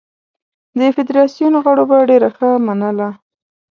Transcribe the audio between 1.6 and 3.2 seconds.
غړو به ډېره ښه منله.